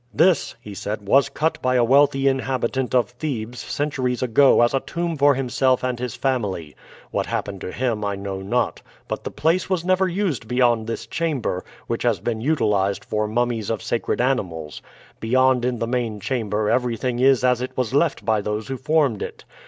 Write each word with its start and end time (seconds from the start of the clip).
"This," 0.11 0.55
he 0.59 0.73
said, 0.73 1.07
"was 1.07 1.29
cut 1.29 1.61
by 1.61 1.75
a 1.75 1.83
wealthy 1.83 2.27
inhabitant 2.27 2.95
of 2.95 3.11
Thebes 3.11 3.59
centuries 3.59 4.23
ago 4.23 4.63
as 4.63 4.73
a 4.73 4.79
tomb 4.79 5.15
for 5.15 5.35
himself 5.35 5.83
and 5.83 5.99
his 5.99 6.15
family. 6.15 6.75
What 7.11 7.27
happened 7.27 7.61
to 7.61 7.71
him 7.71 8.03
I 8.03 8.15
know 8.15 8.41
not, 8.41 8.81
but 9.07 9.23
the 9.25 9.29
place 9.29 9.69
was 9.69 9.85
never 9.85 10.07
used 10.07 10.47
beyond 10.47 10.87
this 10.87 11.05
chamber, 11.05 11.63
which 11.85 12.01
has 12.01 12.19
been 12.19 12.41
utilized 12.41 13.05
for 13.05 13.27
mummies 13.27 13.69
of 13.69 13.83
sacred 13.83 14.19
animals. 14.21 14.81
Beyond 15.19 15.63
in 15.63 15.77
the 15.77 15.85
main 15.85 16.19
chamber 16.19 16.67
everything 16.67 17.19
is 17.19 17.43
as 17.43 17.61
it 17.61 17.77
was 17.77 17.93
left 17.93 18.25
by 18.25 18.41
those 18.41 18.69
who 18.69 18.77
formed 18.77 19.21
it. 19.21 19.43